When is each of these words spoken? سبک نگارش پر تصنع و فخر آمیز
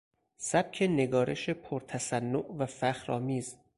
سبک 0.37 0.81
نگارش 0.89 1.49
پر 1.49 1.79
تصنع 1.87 2.45
و 2.59 2.65
فخر 2.65 3.11
آمیز 3.11 3.55